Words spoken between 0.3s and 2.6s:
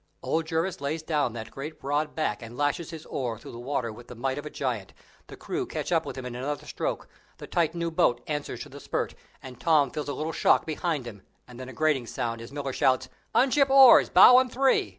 Jervis lays down that great broad back and